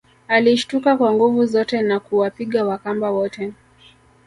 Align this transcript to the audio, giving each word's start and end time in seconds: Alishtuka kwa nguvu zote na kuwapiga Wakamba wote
Alishtuka 0.27 0.97
kwa 0.97 1.13
nguvu 1.13 1.45
zote 1.45 1.81
na 1.81 1.99
kuwapiga 1.99 2.65
Wakamba 2.65 3.11
wote 3.11 3.53